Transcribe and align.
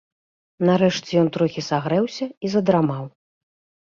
Нарэшце 0.69 1.11
ён 1.23 1.27
трохі 1.37 1.61
сагрэўся 1.69 2.25
і 2.49 2.55
задрамаў. 2.55 3.03